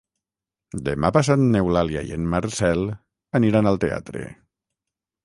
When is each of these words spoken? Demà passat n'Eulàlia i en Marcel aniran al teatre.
Demà 0.87 1.11
passat 1.17 1.43
n'Eulàlia 1.51 2.03
i 2.07 2.15
en 2.15 2.25
Marcel 2.31 2.81
aniran 3.41 3.71
al 3.73 3.79
teatre. 3.85 4.25